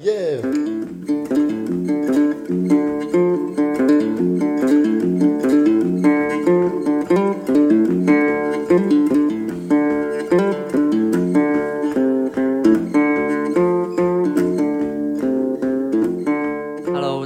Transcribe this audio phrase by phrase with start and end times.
[0.00, 0.40] 耶！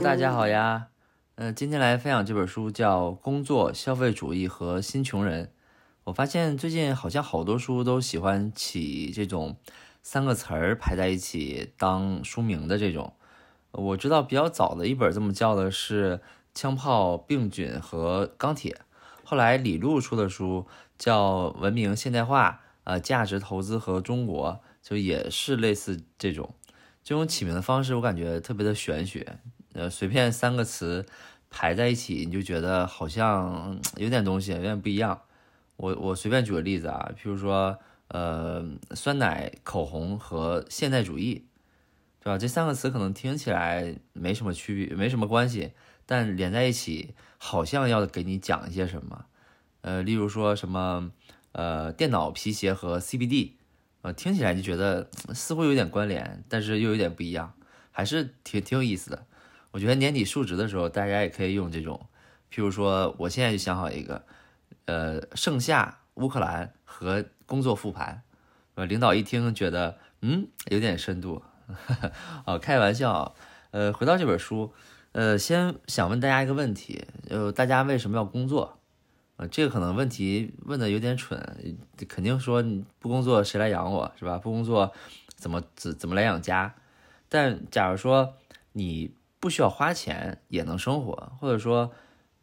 [0.03, 0.89] 大家好呀，
[1.37, 5.47] 嗯、今天来分享这本书叫《工作、消费主义和新穷人》。
[6.05, 9.57] 我发现最近好像好多书都喜欢起这种
[10.05, 13.15] 三个词儿排在一起当书名的这种。
[13.73, 16.19] 我知道比较早的一本这么叫的是
[16.55, 18.73] 《枪炮、病菌和钢铁》，
[19.25, 20.67] 后来李路出的书
[20.99, 22.51] 叫《文明现代化》，
[22.85, 26.55] 呃，价值投资和中国，就也是类似这种。
[27.03, 29.39] 这种起名的方式，我感觉特别的玄学。
[29.73, 31.07] 呃，随便三个词
[31.49, 35.23] 排在一起，你就觉得好像有点东西，有点不一样。
[35.77, 37.77] 我我随便举个例子啊，譬如说，
[38.15, 41.49] 呃，酸奶、口红和现代主义，
[42.21, 42.39] 对吧？
[42.39, 45.73] 这三个词可能听起来没什么区别，没什么关系，
[46.07, 49.25] 但连在一起，好像要给你讲一些什么。
[49.81, 51.11] 呃，例如说什么，
[51.51, 53.55] 呃，电脑皮鞋和 CBD，
[54.03, 57.53] 呃，听起来就觉得似乎有点关联，但是又有点不一样，
[57.91, 59.27] 还是挺挺有意思的。
[59.73, 62.07] 我觉得年底述职的时候，大家也可以用这种，
[62.49, 64.25] 譬如说，我现在就想好一个，
[64.85, 68.23] 呃，盛夏、乌克兰和工作复盘，
[68.75, 71.43] 呃，领导一听觉得，嗯，有点深度，
[72.45, 73.35] 啊，开玩笑，
[73.71, 74.73] 呃，回到这本书，
[75.13, 78.79] 呃，先想问大家一个问题，呃，大家为什么要工作？
[79.37, 81.41] 呃，这个可能问题问的有点蠢，
[82.09, 84.39] 肯定说你不工作谁来养我，是吧？
[84.39, 84.93] 不工作
[85.35, 86.75] 怎么怎怎么来养家？
[87.29, 88.35] 但假如说
[88.73, 91.91] 你不需要花钱也能生活，或者说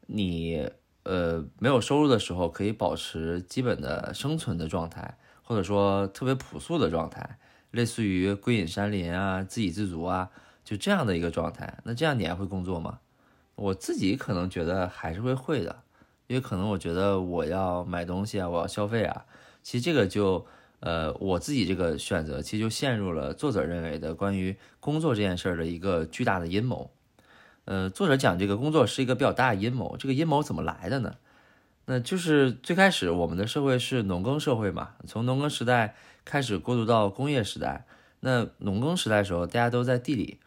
[0.07, 0.69] 你
[1.03, 7.37] 呃没有收入的时候可以保持基本的生存的状态，或者说特别朴素的状态，
[7.71, 10.29] 类似于归隐山林啊、自给自足啊，
[10.63, 11.79] 就这样的一个状态。
[11.83, 12.99] 那这样你还会工作吗？
[13.55, 15.83] 我自己可能觉得还是会会的，
[16.27, 19.25] 因为可能我觉得我要买东西啊，我要消费啊，
[19.61, 20.45] 其实这个就
[20.79, 26.89] 呃我自己这个选择，其实就陷入了作者认为的关于工作这件事儿的一个巨大的阴谋。
[27.65, 31.15] 呃，作者讲这个工作是一个比较大的阴谋，这个阴谋怎么来的呢？
[31.85, 37.85] 那就是最开始我们的社会是农耕社会嘛，从农耕时代开始过渡到工业时代。
[38.21, 40.37] 那农耕时代的时候，大家都在地里；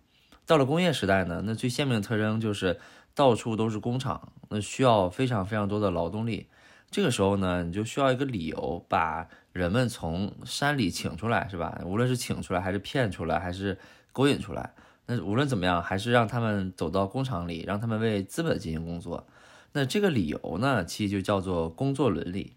[0.46, 2.78] 到了工业时代呢，那最鲜明的特征就是
[3.14, 6.46] 到处都是工厂，那需要非常非常多的劳动力。
[6.90, 11.80] 这个时候呢，你就需要一个理由把人们从山里请出来，是吧？
[11.84, 13.76] 无论是请出来，还是骗出来，还是
[14.12, 14.72] 勾引出来。
[15.06, 19.26] 那无论怎么样，还是让他们走到工厂里，让他们为资本进行工作。
[19.72, 22.52] 那这个理由呢，其实就叫做工作伦理。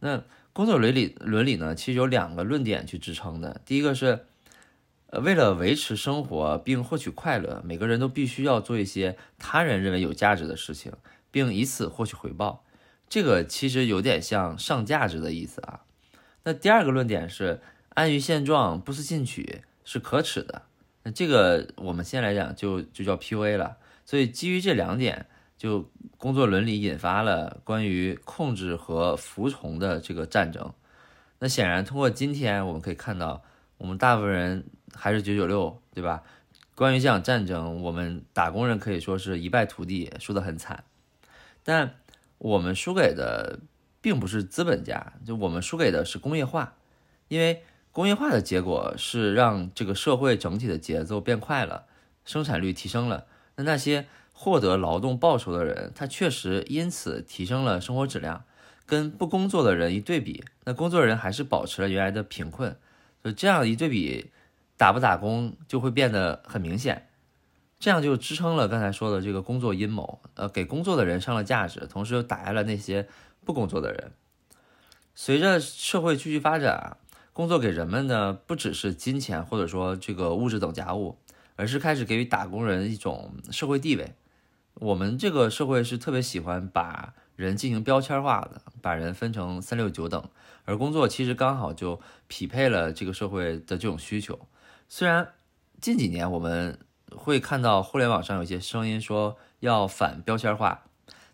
[0.00, 0.22] 那
[0.52, 3.60] 工作伦理伦理呢，其实有两个论点去支撑的。
[3.66, 4.24] 第一个是，
[5.08, 10.92] 呃，为了维持生活并获取快乐，每个人都必须要做一些他人认为有价值的事情，
[11.30, 12.64] 并以此获取回报。
[13.08, 15.80] 这个其实有点像上价值的意思啊。
[16.44, 20.62] 那第二个论点是，安于现状、不思进取是可耻的。
[21.06, 23.76] 那这个我们现在来讲就就叫 PUA 了，
[24.06, 25.26] 所以基于这两点，
[25.58, 30.72] 就工作伦理引发了关于控制和服从的这个战争。
[31.40, 33.42] 那显然通过今天我们可以看到，
[33.76, 34.64] 我们大部分人
[34.94, 36.22] 还是九九六，对吧？
[36.74, 40.84] 关于这场战争，我们打工人可以说是一败涂地，输得很惨。
[41.62, 41.96] 但
[42.38, 43.60] 我们输给的
[44.00, 46.76] 并不是资本家，就我们输给的是工业化，
[47.28, 47.62] 因为。
[47.94, 51.84] 工业化的结果是让这个社会整体的节奏变快了，
[52.24, 53.26] 生产率提升了。
[53.54, 58.42] 那那些获得劳动报酬的人，他确实因此提升了生活质量。
[58.84, 62.76] 跟不工作的人一对比，那工作人还是保持了原来的贫困。
[63.22, 64.32] 就这样一对比，
[64.76, 67.06] 打不打工就会变得很明显。
[67.78, 73.06] 这样就支撑了刚才说的这个工作阴谋，呃，给工作的人上了价值，同时又打压了那些
[73.44, 74.10] 不工作的人。
[75.14, 76.96] 随着社会继续发展啊。
[77.34, 81.18] 工作给人们呢，不只是金钱或者说这个物质等价物，
[81.56, 84.14] 而是开始给予打工人一种社会地位。
[84.74, 90.22] 我们这个社会是特别喜欢把人进行标签化的，把人分成三六九等，
[90.64, 94.38] 而工作其实刚好就匹配了这个社会的这种需求。
[94.88, 95.32] 虽然
[95.80, 96.78] 近几年我们
[97.10, 100.84] 会看到互联网上有些声音说要反标签化，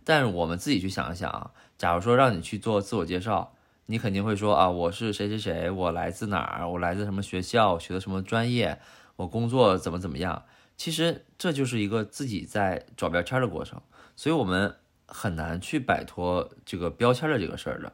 [0.03, 3.55] 但我们自己去想一想啊，假如说让你去做自我介绍。
[3.91, 8.79] 你肯定会说啊，我是谁谁谁，我来自哪儿，我来自什么学校，学的什么专业，
[9.17, 10.45] 我工作怎么怎么样。
[10.77, 13.83] 其实这就是一个自己在找标签的过程，
[14.15, 14.77] 所以我们
[15.07, 17.93] 很难去摆脱这个标签的这个事儿的。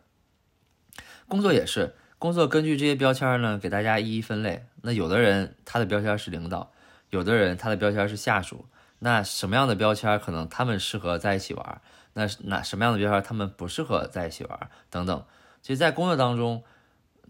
[1.29, 4.67] 工作也是，工作根据这些标签呢，给大家一一分类。
[4.83, 6.73] 那有的人他的标签是领导，
[7.09, 8.67] 有的人他的标签是下属，
[8.99, 11.81] 那什么样的标签可能他们适合在一起玩？
[12.13, 14.71] 那那什么样的标签他们不适合在一起玩？
[14.91, 15.25] 等等。
[15.67, 16.63] 其实，在工作当中，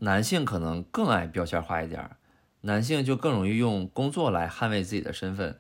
[0.01, 2.11] 男性可能更爱标签化一点，
[2.61, 5.59] 男性就更容易用工作来捍卫自己的身份，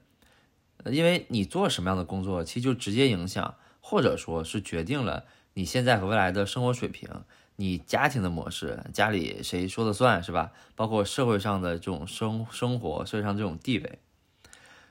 [0.84, 5.24] 因为你做什么样的工作，其实就直接影响，或者说是决定了
[5.54, 7.08] 你现在和未来的生活水平。
[7.56, 10.52] 你家庭的模式，家里谁说了算是吧？
[10.74, 13.98] 包括社会上的这种生生活，社会上这种地位。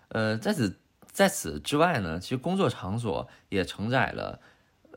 [0.08, 0.80] 呃，在此
[1.12, 4.40] 在此之外呢，其实工作场所也承载了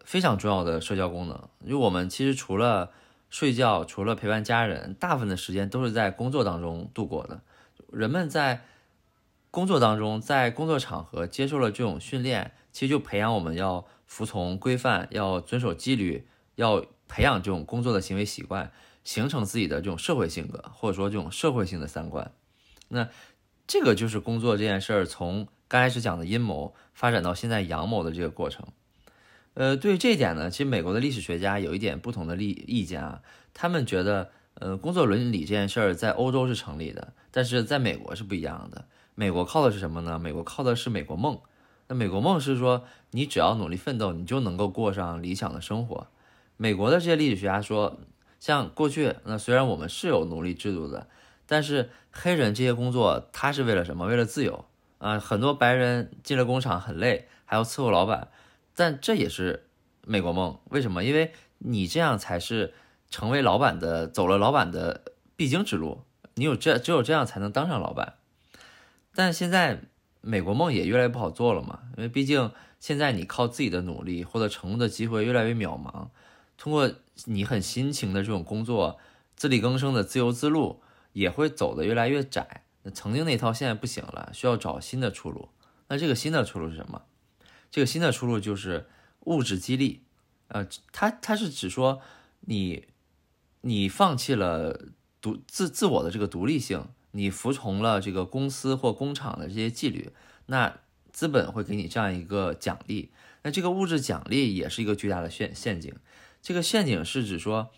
[0.08, 1.48] 非常重要的社交功能。
[1.62, 2.92] 因为我们其实除了
[3.28, 7.42] 睡觉，除了陪伴家人，大部分的时间都是在工作当中度过的。
[7.92, 8.64] 人们在
[9.50, 16.84] 工作当中，在工作场合接受了这种训练，其实就培养我们要服从规范，要遵守纪律，要。
[17.10, 18.70] 培养这种工作的行为习惯，
[19.02, 22.30] 形成自己的这种社会性格，或者说这种社会性的三观。
[22.88, 23.08] 那
[23.66, 28.62] 这个就是工作这件事儿从刚开始讲的阴谋发展到现在阳谋的这个过程。
[29.58, 33.22] 呃，对于这一点呢，其实美国的历史学家有一点不同的意意见啊。
[33.52, 38.84] 他们觉得，呃，工作伦理这件事儿在欧洲是成立的，但是在美国是不一样的。
[39.16, 40.16] 美国靠的是什么呢？
[40.16, 41.40] 美国靠的是美国梦。
[41.88, 46.06] 那美国梦是说，你只要努力奋斗，你就能够过上理想的生活。
[46.56, 47.98] 美国的这些历史学家说，
[48.38, 51.08] 像过去，那虽然我们是有奴隶制度的，
[51.46, 54.06] 但是黑人这些工作，他是为了什么？
[54.06, 54.66] 为了自由
[54.98, 55.18] 啊！
[55.18, 58.28] 很多白人进了工厂很累，还要伺候老板，
[58.78, 59.66] 但这也是
[60.06, 60.56] 美国梦。
[60.70, 61.02] 为什么？
[61.02, 62.72] 因为你这样才是
[63.10, 65.02] 成为老板的，走了老板的
[65.34, 66.02] 必经之路。
[66.34, 68.14] 你有这，只有这样才能当上老板。
[69.16, 69.80] 但现在
[70.20, 76.10] 美国梦也越来越不好做了嘛，因为毕竟现在你靠自己的努力获得成功的机会越来越渺茫。
[76.56, 76.88] 通过
[77.24, 79.00] 你很辛勤的这种工作，
[79.34, 80.80] 自力更生的自由之路
[81.12, 82.62] 也会走得越来越窄。
[82.84, 85.48] 那曾经那套现在不行了，需要找新的出路。
[85.88, 87.02] 那这个新的出路是什么？
[87.70, 88.88] 这个新的出路就是
[89.20, 90.02] 物质激励。
[90.48, 92.00] 呃，它它是指说
[92.40, 92.86] 你
[93.60, 94.86] 你放弃了
[95.20, 100.10] 独自自我的这个独立性，你服从了这个公司或工厂的这些纪律，
[100.46, 100.78] 那
[101.12, 103.10] 资本会给你这样一个奖励。
[103.42, 105.94] 那这个物质奖励也是一个巨大的陷陷阱。
[106.40, 107.70] 这个陷阱是指说，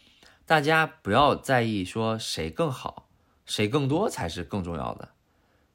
[0.47, 3.09] 大家不要在意说谁更好，
[3.45, 5.11] 谁更多才是更重要的。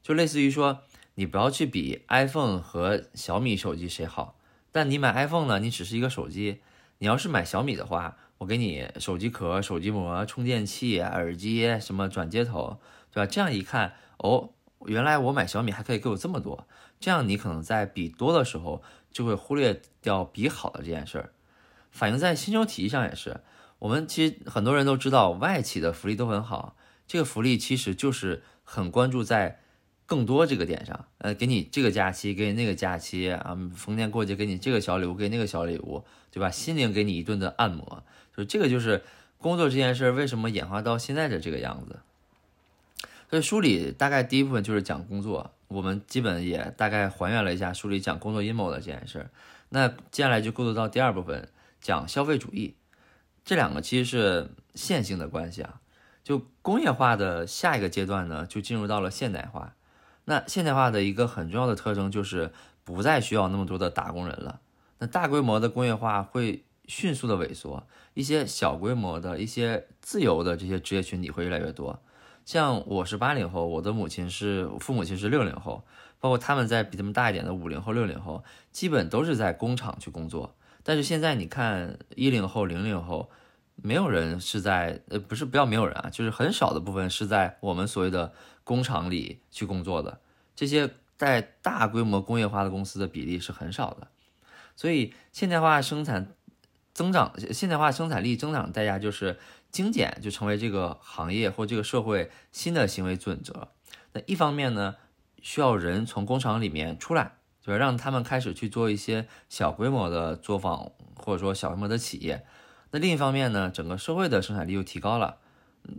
[0.01, 0.83] 就类似于说，
[1.15, 4.37] 你不要去比 iPhone 和小米手机谁好。
[4.71, 6.59] 但你买 iPhone 呢，你只是一个手机；
[6.99, 12.79] 你要是买小米的话，我给你手机壳、手机膜、充电器、耳机、什么转接头，
[13.11, 13.25] 对吧？
[13.25, 14.49] 这样一看，哦，
[14.85, 16.67] 原来我买小米还可以给我这么多。
[16.99, 21.31] 这样你可能在比多的时候，就会忽略掉比好的这件事儿。
[21.91, 23.39] 反映在薪酬体系上也是，
[23.79, 26.75] 我们其实很多人都知道外企的福利都很好，
[27.07, 29.61] 这个福利其实就是很关注在
[30.05, 36.49] 更多这个点上，呃，给你这个假期，给你那个假期啊，逢年过节给你这个小礼物，给那个小礼物，对吧？
[36.49, 38.03] 心灵给你一顿的按摩，
[38.35, 39.03] 就这个就是
[39.37, 41.99] 工作这件事为什么演化到现在的这个样子。
[43.29, 49.29] 所以书里大概第一部分就是讲工作，我们基本也大概还原了一下书里讲工作阴谋的这件事。
[49.69, 51.49] 那接下来就过渡到第二部分。
[51.81, 52.73] 讲消费主义，
[53.43, 55.81] 这两个其实是线性的关系啊。
[56.23, 59.75] 就工业化的下一个阶段呢，就进入到了现代化。
[60.25, 62.51] 那现代化的一个很重要的特征就是
[62.83, 64.59] 不再需要那么多的打工人了。
[64.99, 71.99] 那大规模的工业化会迅速的萎缩，一些小规模的一些自由的这些职业群体会越来越多。
[72.45, 75.83] 像我是八零后，我的母亲是父母亲是六零后，
[76.19, 80.55] 包括他们在比他们大一点的五零后、六零后，基本都是在工厂去工作。
[80.83, 83.31] 但是现在你看，一零后、零零后，
[83.75, 90.19] 没有人是在呃，不是不要没有人啊，就是很少的部分是在我们所谓的工厂里去工作的。
[90.55, 94.07] 这些在大规模工业化的公司的比例是很少的。
[94.75, 96.33] 所以现代化生产
[96.93, 99.37] 增长，现代化生产力增长的代价就是
[99.71, 103.69] 精简，就成为这个行业或这个社会新的行为准则。
[104.13, 104.95] 那一方面呢，
[105.41, 107.33] 需要人从工厂里面出来。
[107.61, 112.45] 就是让他们开始去做一些小规模的作坊，或者说小规模的企业。
[112.95, 115.39] 那另一方面呢，整个社会的生产力又提高了，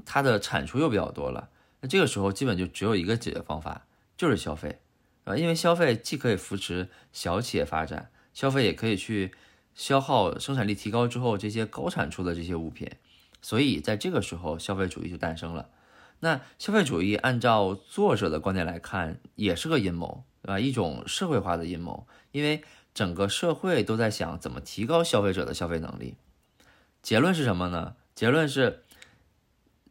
[0.06, 1.50] 它的产出又比较多了。
[1.82, 3.86] 那这个时候基本就只有一个解决方法，
[4.16, 4.78] 就是消费，
[5.24, 9.34] 啊，因为消费既可以扶持小企业发展，消费也可以去
[9.74, 12.90] 消耗生产力提高之后这些高产出的这些物品。
[13.42, 15.68] 所以在这个时候，消费主义就诞生了。
[16.20, 20.24] 那消费主义按照作者的观点来看，也是个阴谋。
[20.44, 22.62] 啊，一种社会化的阴谋，因为
[22.94, 26.14] 整个社会都在想怎么提高消费者的消费能力。
[27.06, 27.94] 结论是什么呢？
[28.16, 28.82] 结论是，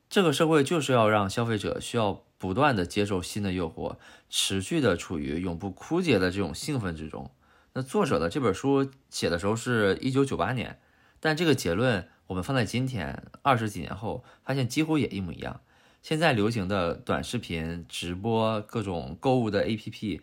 [0.09, 3.95] 这个社会就是要让消费者需要不断的接受新的诱惑，
[4.29, 7.31] 持续的处于永不枯竭的这种兴奋之中。
[7.71, 10.77] 那作者的这本书写的时候是一九九八年，
[11.21, 15.61] 但这个结论我们放在今天二十几年后，发现几乎也一模一样。
[16.01, 20.19] 现在流行的短视频、直播、各种购物的 APP，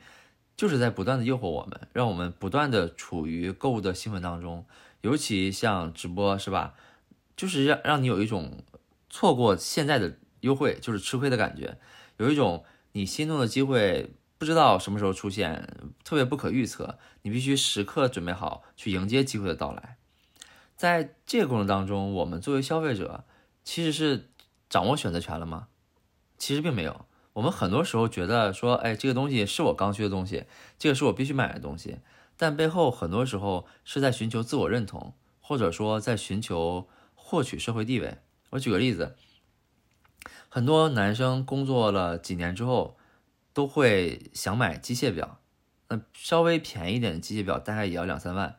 [0.58, 4.66] 就是在不断的诱惑我们，让我们不断的处于购物的兴奋当中。
[5.02, 6.74] 尤其像直播，是吧？
[7.36, 8.64] 就是让让你有一种
[9.10, 11.78] 错过现在的优惠就是吃亏的感觉，
[12.16, 15.68] 有一种你心动的机会不知道什么时候出现，
[16.04, 19.96] 特别不可预测，你必须时刻准备好去迎接机会的到来。
[20.76, 23.24] 在这个过程当中，我们作为消费者
[23.64, 24.30] 其实是
[24.68, 25.68] 掌握选择权了吗？
[26.38, 27.06] 其实并没有。
[27.34, 30.44] 我们很多时候觉得说，哎，这个东西是我刚需的东西，
[30.78, 31.98] 这个是我必须买的东西，
[32.42, 36.88] 但背后很多时候是在寻求自我认同，或者说在寻求。
[37.24, 38.18] 获取社会地位。
[38.50, 39.16] 我举个例子，
[40.50, 42.98] 很多男生工作了几年之后，
[43.54, 45.38] 都会想买机械表。
[45.88, 48.56] 那稍微便宜一点的机械表大概也要两三万。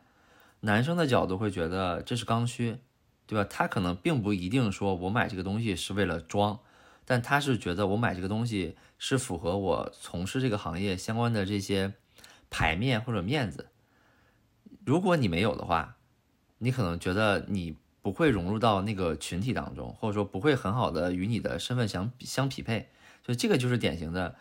[0.60, 2.78] 男生的角度会觉得这是刚需，
[3.26, 3.46] 对吧？
[3.48, 6.58] 他可能并不一定说我买这个东西是为了装，
[7.04, 11.92] 但他是觉得我买这个东西是符合我从事这个行业相关的这些
[12.50, 13.68] 牌面或者面子。
[14.84, 15.96] 如果你没有的话，
[16.58, 17.76] 你可能觉得你。
[18.04, 22.90] 不会融入到那个群体当中，或者说不会很好的与你的身份相相匹配，
[23.24, 24.36] 所以这个就是典型的，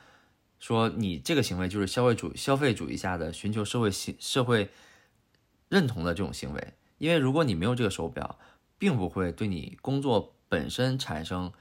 [0.59, 4.69] 说你这个行为就是消费主消费主义下的寻求社会行社会
[5.69, 6.73] 认同的这种行为。
[6.97, 8.37] 因为如果你没有这个手表，
[8.77, 11.53] 并不会对你工作本身产生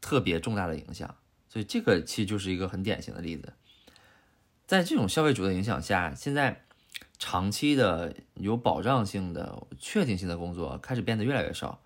[0.00, 1.16] 特别重大的影响，
[1.48, 3.54] 所以这个其实就是一个很典型的例子。
[4.68, 6.64] 在这种消费主义的影响下，现在。
[7.20, 11.78] 长期的有保障性的、确定性的工作开始变得越来越少。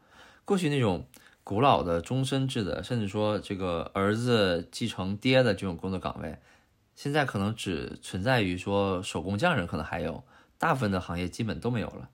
[0.45, 1.09] 过去那种
[1.43, 6.39] 古老的终身制的，甚至说这个儿子继承爹的这种工作岗位，
[6.95, 10.23] 现在可能只存在于说手工匠人可能还有，
[10.57, 12.09] 大部分的行业基本都没有了。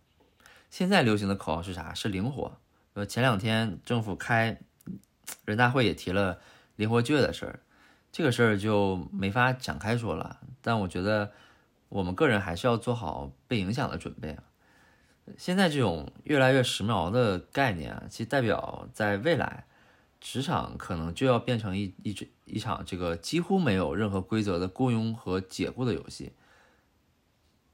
[0.71, 1.93] 现在流行的口号是啥？
[1.93, 2.57] 是灵活。
[2.95, 4.59] 呃，前两天政府开
[5.45, 6.39] 人大会也提了
[6.77, 7.61] 灵活就业的事儿，
[8.11, 10.41] 这个事儿就没法展开说了。
[10.63, 11.31] 但我觉得。
[11.91, 14.45] 我们个人还是要做好被影响的准备啊！
[15.37, 19.67] 现在这种越来越时髦的概念啊，其实代表在未来，
[20.21, 26.33] 职场可能就要变成一一一场这个几乎没有任何规则的雇佣和解雇的游戏。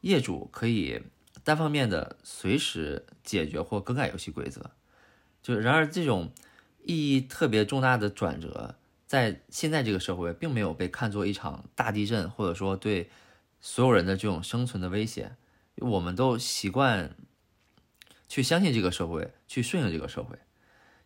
[0.01, 1.03] 业主可以
[1.45, 4.71] 单方面的随时解决或更改游戏规则。
[5.43, 6.31] 就然而，这种
[6.85, 13.11] 意义特别重大的转折，在现在这个社会，并没有被看作一场大地震，或者说对。
[13.67, 15.35] 所有人的这种生存的威胁，
[15.79, 17.17] 我们都习惯
[18.29, 20.39] 去相信这个社会，去顺应这个社会，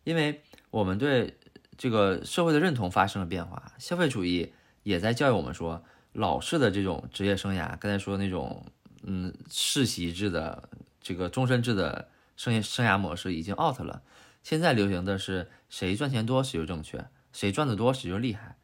[0.03, 1.39] 因为我们对
[1.75, 3.73] 这个社会的认同发生了变化。
[3.79, 4.53] 消费主义
[4.83, 8.63] 也在教育我们说，老式的这种职业生涯，刚才说那种
[9.01, 10.69] 嗯世袭制的
[11.01, 14.03] 这个终身制的生生涯模式已经 out 了。
[14.43, 18.57] 现在流行的是谁赚钱多谁就正确，谁赚的多谁就厉害。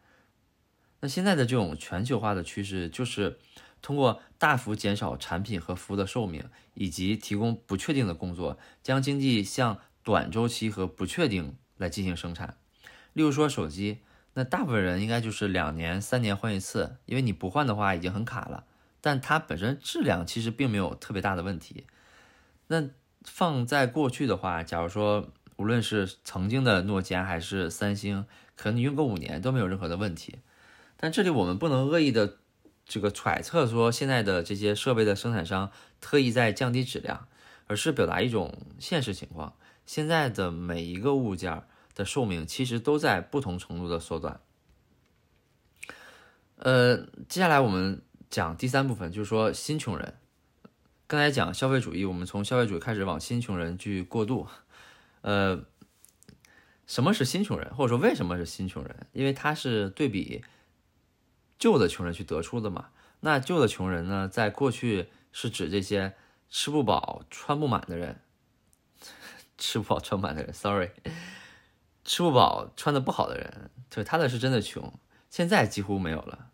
[0.99, 3.39] 那现在的这种全球化的趋势就是。
[3.87, 12.57] 通过大幅减少产品和服务的寿命，以及提供不确定的工作，将经济向短周期和不确定来进行生产。
[13.13, 13.99] 例如说手机，
[14.33, 18.65] 那大部分人应该就是两年、三年换一次，因为你不换的话已经很卡了。
[18.99, 21.85] 但它本身质量其实并没有特别大的问题。
[22.67, 22.89] 那
[23.23, 28.25] 放在过去的话，假如说无论是曾经的诺基亚还是三星，
[28.57, 30.39] 可能你用个五年都没有任何的问题。
[30.97, 32.39] 但这里我们不能恶意的。
[32.87, 37.27] 这个揣测说，现在的这些设备的生产商特意在降低质量，
[37.67, 41.63] 而是表达一种现实情况：现在的每一个物件
[41.93, 44.39] 的寿命其实都在不同程度的缩短。
[46.59, 50.13] 呃，接下来我们讲第三部分，就是说新穷人。
[51.07, 54.47] 刚才讲消费主义，我们从消费主义开始往新穷人去过渡。
[55.21, 55.65] 呃，
[56.85, 59.07] 什么是新穷人，或者说为什么是新穷人？
[59.11, 60.41] 因为它是对比。
[61.59, 62.89] 旧的穷人去得出的嘛？
[63.21, 64.27] 那旧的穷人呢？
[64.27, 66.13] 在过去是指这些
[66.49, 68.21] 吃不饱穿不满的人，
[69.57, 70.91] 吃不饱穿不满的人，sorry，
[72.05, 74.93] 吃不饱穿的不好的人，就他的是真的穷。
[75.31, 76.51] 现在几乎没有了，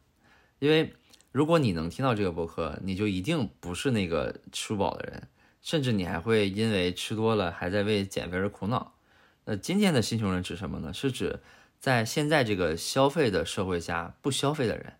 [0.59, 0.93] 因为
[1.33, 5.27] 如果你能听到这个博客，你就一定不是那个吃不饱的人，
[5.61, 8.95] 甚至你还会因为吃多了还在为减肥而苦恼。
[9.43, 10.93] 那今天的新穷人指什么呢？
[10.93, 11.41] 是指。
[11.83, 14.93] 在现在这个消费的社会下，不消费的人，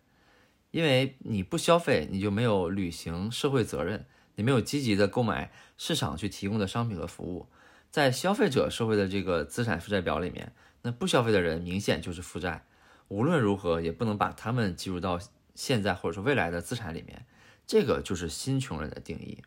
[0.70, 7.48] 因为你不消费，你就没有履行社会责任，你没有积极的购买市场去提供的商品和服务。
[7.90, 12.66] 在消费者社会的这个资产负债表里面，那不消费的人明显就是负债。
[13.08, 15.18] 无论如何也不能把他们计入到
[15.54, 17.24] 现在或者说未来的资产里面。
[17.66, 19.38] 这个就是新穷人的定义。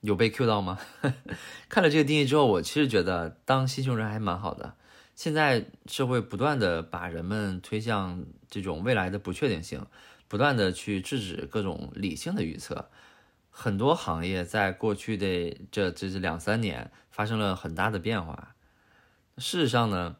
[0.00, 0.80] 有被 Q 到吗？
[1.70, 4.74] 看了这个定义之后，我其实觉得当新穷人还蛮好的。
[5.20, 9.84] 现在社会不断的把人们推向这种未来的不确定性，
[10.28, 12.88] 不断的去制止各种理性的预测。
[13.50, 18.54] 很多行业在过去的这这这两三年发生了很大的变化。
[19.36, 20.16] 事实上呢，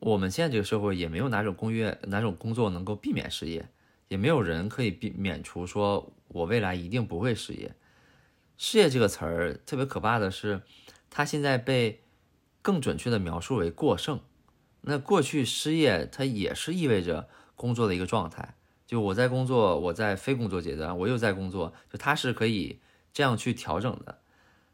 [0.00, 3.70] 我们现在这个社会也没有哪种工业哪种工作能够避免失业，
[4.08, 7.74] 也没有人可以避免除说我未来一定不会失业。
[8.58, 10.60] 失业这个词儿特别可怕的是，
[11.08, 12.02] 它现在被
[12.66, 14.18] 更准确的描述为过剩。
[14.80, 18.56] 那过去失业它也是意味着工作的一个状态，
[18.88, 22.80] 就我在工作，我在非工作阶段，我又在工作，就它是可以
[23.12, 24.18] 这样去调整的，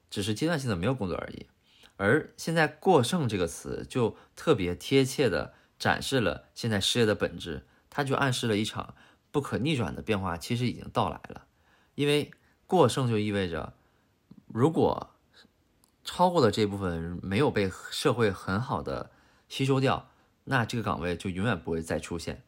[0.09, 1.45] 只是阶段性的没有工作而已。
[1.99, 8.95] 而现在“过剩”这个词就特别贴切的展示了现在失业的本质，它就暗示了一场
[9.31, 11.45] 不可逆转的变化其实已经到来了，
[11.95, 12.31] 因为。
[12.65, 13.75] 过剩就意味着，
[14.47, 15.11] 如果
[16.05, 19.11] 超过的这部分没有被社会很好的
[19.49, 20.11] 吸收掉，
[20.45, 22.43] 那这个岗位就永远不会再出现。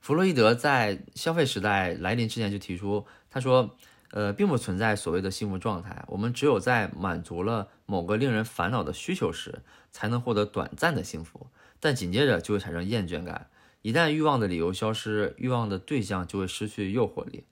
[0.00, 3.76] 弗洛伊德在消费时代来临之前就提出，他说
[4.10, 11.46] ：“呃，并不存在所谓的幸福状态，我们只有在满足了某个令人烦恼的需求时，才能获得短暂的幸福，
[11.78, 13.48] 但紧接着就会产生厌倦感。
[13.82, 17.44] 一旦欲望的理由消失，欲望的对象就会失去诱惑力。”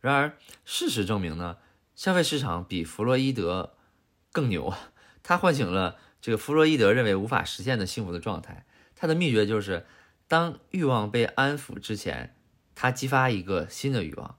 [0.00, 0.32] 然而，
[0.64, 1.58] 事实证明呢，
[1.94, 3.74] 消费市场比弗洛伊德
[4.32, 4.92] 更牛啊。
[5.22, 8.64] 他唤醒了这个弗洛伊德认为无法实现的幸福的状态。
[8.96, 9.86] 他的秘诀就是，
[10.28, 12.34] 当欲望被安抚之前，
[12.74, 14.36] 他激发一个新的欲望；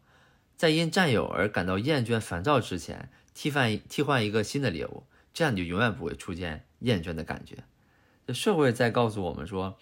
[0.56, 5.04] 在因占有而感到厌倦、烦躁之前，替换替换一个新的猎物。
[5.34, 7.64] 这样你就永远不会出现厌倦的感觉。
[8.28, 9.80] 这社会在告诉我们说，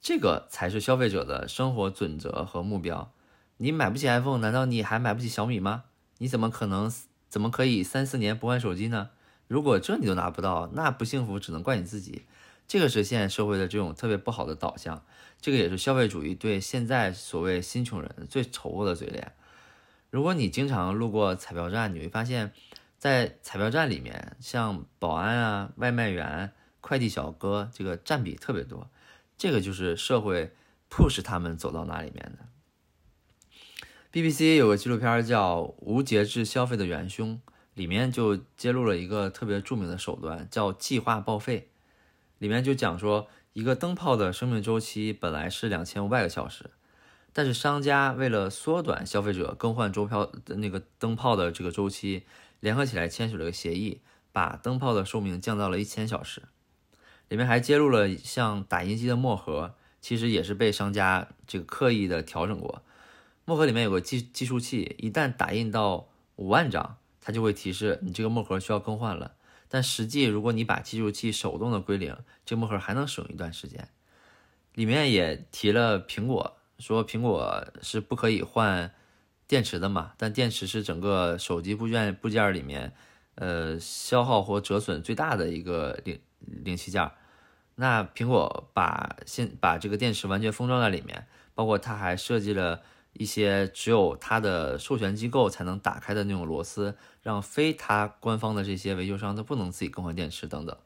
[0.00, 3.12] 这个才是消费者的生活准则和目标。
[3.58, 5.84] 你买不起 iPhone，难道你还买不起小米吗？
[6.18, 6.92] 你怎么可能
[7.28, 9.10] 怎么可以三四年不换手机呢？
[9.46, 12.26] 如果这你都拿不到，那不幸福只能怪你自己。
[12.66, 15.02] 这个是现在社会的这种特别不好的导向，
[15.40, 19.32] 这个也是消费主义对现在所谓新穷人最丑恶的嘴脸。
[20.10, 22.52] 如果你经常路过彩票站，你会发现，
[22.98, 28.90] 在彩票站里面，像保安啊、外卖员、快递小哥，这个占比特别多。
[29.38, 30.52] 这个就是社会
[30.90, 32.46] push 他们走到那里面的。
[34.10, 37.34] BBC 有个纪录片叫《无节制消费的元凶》，
[37.74, 41.68] 里面就揭露了一个特别著名的手段，叫计划报废。
[42.38, 46.70] 里面就讲说，一个灯泡的生命周期本来是两千五百个小时，
[47.34, 52.22] 但是商家为了缩短消费者更换周票的那个灯泡的这个周期，
[52.60, 54.00] 联合起来签署了个协议，
[54.32, 56.44] 把灯泡的寿命降到了一千小时。
[57.28, 62.82] 里面还揭露了，像打印机的墨盒，其实也是被商家这个刻意的调整过。
[63.48, 66.06] 墨盒里面有个计计数器，一旦打印到
[66.36, 69.36] 五万张，它就会提示你这个墨盒需要更换了。
[69.70, 73.88] 但实际，如果你把计数器手动的归零，这个墨盒还能使用一段时间。
[74.74, 78.92] 里面也提了苹果，说苹果是不可以换
[79.46, 82.92] 电池的嘛，但电池是整个手机部件部件里面，
[83.36, 87.10] 呃，消耗或折损最大的一个零零器件。
[87.76, 92.82] 那苹果把现把这个电池完全封装在里面，包括它还设计了。
[93.12, 100.76] 一些只有它的授权机构才能打开的那种螺丝，让非它官方的这些维修商都不能自己更换电池等等。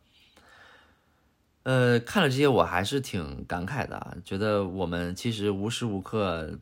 [1.64, 6.58] 呃，看了这些我还是挺感慨的，觉得我们其实无时无刻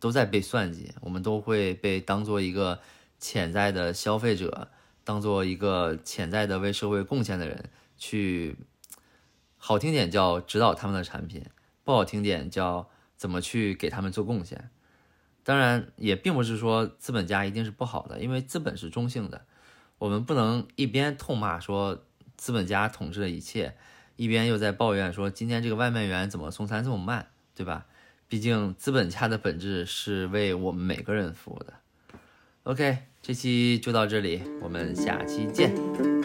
[0.00, 2.80] 都在被算计，我们都会被当做一个
[3.18, 4.70] 潜在的消费者，
[5.04, 7.68] 当做一个潜在的为社会贡献的人
[7.98, 8.56] 去，
[9.58, 11.44] 好听点叫指导他们的产品，
[11.84, 14.70] 不好听点叫怎么去给他们做贡献。
[15.48, 19.46] 当然，也并不是说资本家一定是不好的，因为资本是中性的。
[19.96, 22.04] 我们不能一边痛骂说
[22.36, 23.74] 资本家统治了一切，
[24.16, 27.86] 一边又在抱怨说今天这个外卖员怎么送餐这么慢，对吧？
[28.28, 31.72] 毕竟资本家的本质是为我们每个人服务的。
[32.64, 36.17] OK，这期就到这里，我们下期见。